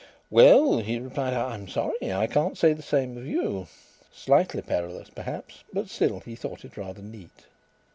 "Well," 0.31 0.79
he 0.79 0.97
replied, 0.97 1.35
"I'm 1.35 1.67
sorry 1.67 2.11
I 2.11 2.25
can't 2.25 2.57
say 2.57 2.73
the 2.73 2.81
same 2.81 3.17
of 3.19 3.27
you." 3.27 3.67
Slightly 4.11 4.63
perilous 4.63 5.11
perhaps, 5.11 5.63
but 5.71 5.89
still 5.91 6.21
he 6.21 6.33
thought 6.35 6.65
it 6.65 6.75
rather 6.75 7.03
neat. 7.03 7.45